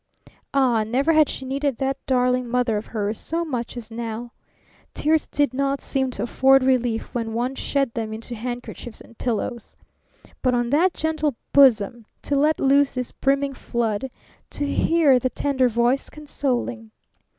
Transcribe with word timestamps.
Ah, 0.51 0.83
never 0.83 1.13
had 1.13 1.29
she 1.29 1.45
needed 1.45 1.77
that 1.77 2.03
darling 2.07 2.49
mother 2.49 2.75
of 2.75 2.87
hers 2.87 3.19
so 3.19 3.45
much 3.45 3.77
as 3.77 3.91
now. 3.91 4.31
Tears 4.95 5.27
did 5.27 5.53
not 5.53 5.79
seem 5.79 6.09
to 6.09 6.23
afford 6.23 6.63
relief 6.63 7.13
when 7.13 7.33
one 7.35 7.53
shed 7.53 7.93
them 7.93 8.11
into 8.11 8.33
handkerchiefs 8.33 8.99
and 8.99 9.15
pillows. 9.19 9.75
But 10.41 10.55
on 10.55 10.71
that 10.71 10.95
gentle 10.95 11.35
bosom, 11.53 12.07
to 12.23 12.35
let 12.35 12.59
loose 12.59 12.95
this 12.95 13.11
brimming 13.11 13.53
flood, 13.53 14.09
to 14.49 14.65
hear 14.65 15.19
the 15.19 15.29
tender 15.29 15.69
voice 15.69 16.09
consoling! 16.09 16.89